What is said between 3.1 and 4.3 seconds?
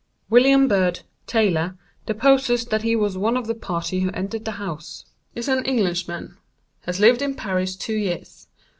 one of the party who